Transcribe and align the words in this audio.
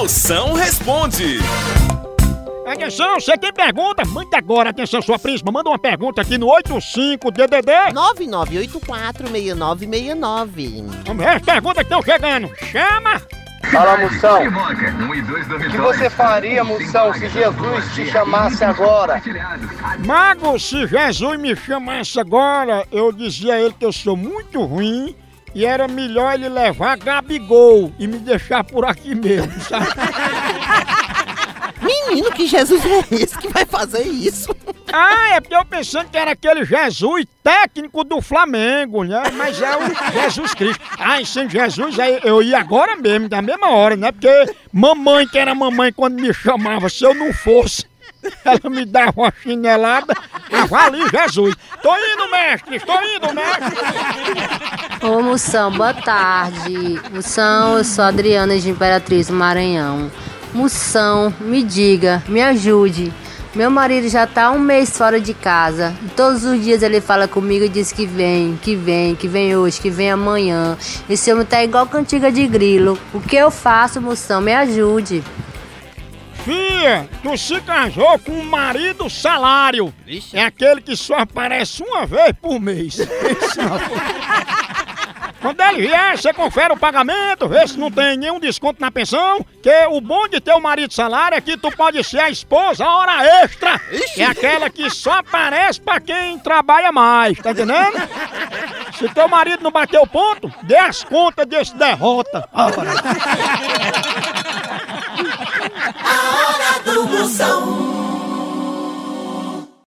Moção 0.00 0.54
responde. 0.54 1.40
Atenção, 2.66 3.20
você 3.20 3.36
tem 3.36 3.52
pergunta? 3.52 4.02
Manda 4.06 4.38
agora, 4.38 4.70
atenção, 4.70 5.02
sua 5.02 5.18
príncipa. 5.18 5.52
Manda 5.52 5.68
uma 5.68 5.78
pergunta 5.78 6.22
aqui 6.22 6.38
no 6.38 6.46
85DDD. 6.46 7.92
99846969. 7.92 10.86
Vamos 11.04 11.22
ver 11.22 11.36
as 11.36 11.42
perguntas 11.42 11.86
que 11.86 11.92
estão 11.94 12.02
chegando. 12.02 12.50
Chama! 12.72 13.20
Fala, 13.70 13.98
Moção. 13.98 14.40
O 14.46 15.70
que 15.70 15.76
você 15.76 16.08
faria, 16.08 16.64
Moção, 16.64 17.12
se 17.12 17.28
Jesus 17.28 17.94
te 17.94 18.06
chamasse 18.06 18.64
agora? 18.64 19.22
Mago, 20.06 20.58
se 20.58 20.86
Jesus 20.86 21.38
me 21.38 21.54
chamasse 21.54 22.18
agora, 22.18 22.86
eu 22.90 23.12
dizia 23.12 23.52
a 23.52 23.60
ele 23.60 23.74
que 23.78 23.84
eu 23.84 23.92
sou 23.92 24.16
muito 24.16 24.64
ruim 24.64 25.14
e 25.54 25.64
era 25.64 25.88
melhor 25.88 26.34
ele 26.34 26.48
levar 26.48 26.96
Gabigol 26.96 27.92
e 27.98 28.06
me 28.06 28.18
deixar 28.18 28.64
por 28.64 28.84
aqui 28.84 29.14
mesmo, 29.14 29.52
sabe? 29.60 29.86
Menino, 31.80 32.30
que 32.32 32.46
Jesus 32.46 32.82
é 32.84 33.14
esse 33.14 33.38
que 33.38 33.48
vai 33.48 33.64
fazer 33.64 34.02
isso? 34.02 34.54
Ah, 34.92 35.34
é 35.34 35.40
porque 35.40 35.54
eu 35.54 35.64
pensando 35.64 36.10
que 36.10 36.16
era 36.16 36.32
aquele 36.32 36.64
Jesus 36.64 37.24
técnico 37.42 38.04
do 38.04 38.20
Flamengo, 38.20 39.02
né? 39.04 39.22
Mas 39.34 39.60
é 39.62 39.76
o 39.76 40.22
Jesus 40.22 40.54
Cristo. 40.54 40.82
Ah, 40.98 41.20
e 41.20 41.26
sem 41.26 41.48
Jesus 41.48 41.98
aí 41.98 42.20
eu 42.22 42.42
ia 42.42 42.58
agora 42.58 42.96
mesmo, 42.96 43.28
da 43.28 43.40
mesma 43.40 43.70
hora, 43.70 43.96
né? 43.96 44.12
Porque 44.12 44.54
mamãe, 44.72 45.26
que 45.26 45.38
era 45.38 45.54
mamãe 45.54 45.92
quando 45.92 46.20
me 46.20 46.34
chamava, 46.34 46.88
se 46.88 47.04
eu 47.04 47.14
não 47.14 47.32
fosse, 47.32 47.86
ela 48.44 48.70
me 48.70 48.84
dava 48.84 49.12
uma 49.16 49.32
chinelada, 49.42 50.14
eu 50.50 50.76
ali 50.76 51.00
Jesus. 51.08 51.54
Tô 51.82 51.94
indo, 51.96 52.30
mestre, 52.30 52.80
tô 52.80 53.00
indo, 53.02 53.34
mestre. 53.34 53.76
Moção, 55.30 55.70
boa 55.70 55.94
tarde. 55.94 57.00
Moção, 57.12 57.78
eu 57.78 57.84
sou 57.84 58.02
a 58.02 58.08
Adriana 58.08 58.58
de 58.58 58.68
Imperatriz 58.68 59.28
do 59.28 59.32
Maranhão. 59.32 60.10
Moção, 60.52 61.32
me 61.38 61.62
diga, 61.62 62.20
me 62.26 62.42
ajude. 62.42 63.12
Meu 63.54 63.70
marido 63.70 64.08
já 64.08 64.26
tá 64.26 64.50
um 64.50 64.58
mês 64.58 64.98
fora 64.98 65.20
de 65.20 65.32
casa. 65.32 65.94
E 66.04 66.08
todos 66.08 66.44
os 66.44 66.60
dias 66.60 66.82
ele 66.82 67.00
fala 67.00 67.28
comigo 67.28 67.64
e 67.64 67.68
diz 67.68 67.92
que 67.92 68.06
vem, 68.06 68.58
que 68.60 68.74
vem, 68.74 69.14
que 69.14 69.28
vem 69.28 69.56
hoje, 69.56 69.80
que 69.80 69.88
vem 69.88 70.10
amanhã. 70.10 70.76
Esse 71.08 71.32
homem 71.32 71.46
tá 71.46 71.62
igual 71.62 71.86
cantiga 71.86 72.32
de 72.32 72.44
grilo. 72.48 72.98
O 73.14 73.20
que 73.20 73.36
eu 73.36 73.52
faço, 73.52 74.00
moção? 74.00 74.40
Me 74.40 74.52
ajude. 74.52 75.22
Fia, 76.44 77.08
tu 77.22 77.38
se 77.38 77.60
casou 77.60 78.18
com 78.18 78.32
um 78.32 78.44
marido 78.44 79.08
salário. 79.08 79.94
É 80.32 80.42
aquele 80.42 80.80
que 80.80 80.96
só 80.96 81.18
aparece 81.18 81.84
uma 81.84 82.04
vez 82.04 82.32
por 82.42 82.58
mês. 82.58 82.98
Quando 85.40 85.60
ele 85.60 85.88
vier, 85.88 86.18
você 86.18 86.32
confere 86.32 86.72
o 86.72 86.76
pagamento, 86.76 87.48
vê 87.48 87.66
se 87.66 87.78
não 87.78 87.90
tem 87.90 88.16
nenhum 88.16 88.38
desconto 88.38 88.80
na 88.80 88.90
pensão. 88.90 89.44
Que 89.62 89.86
o 89.88 90.00
bom 90.00 90.28
de 90.28 90.40
ter 90.40 90.52
o 90.52 90.60
marido 90.60 90.92
salário 90.92 91.36
é 91.36 91.40
que 91.40 91.56
tu 91.56 91.70
pode 91.74 92.02
ser 92.04 92.20
a 92.20 92.30
esposa 92.30 92.84
a 92.84 92.96
hora 92.96 93.24
extra. 93.42 93.80
É 94.16 94.24
aquela 94.24 94.68
que 94.70 94.90
só 94.90 95.12
aparece 95.12 95.80
pra 95.80 96.00
quem 96.00 96.38
trabalha 96.38 96.92
mais, 96.92 97.38
tá 97.38 97.52
entendendo? 97.52 97.96
Se 98.98 99.08
teu 99.08 99.28
marido 99.28 99.62
não 99.62 99.70
bateu 99.70 100.06
ponto, 100.06 100.52
dê 100.62 100.76
as 100.76 101.02
contas 101.04 101.46
desse 101.46 101.74
derrota. 101.76 102.48
A 102.52 102.66
hora 102.66 102.92
do 106.84 107.04
Moção. 107.06 107.49